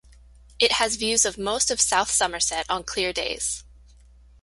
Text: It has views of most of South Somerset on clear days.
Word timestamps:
It 0.57 0.71
has 0.71 0.95
views 0.95 1.25
of 1.25 1.37
most 1.37 1.69
of 1.69 1.79
South 1.79 2.09
Somerset 2.09 2.65
on 2.71 2.83
clear 2.83 3.13
days. 3.13 3.63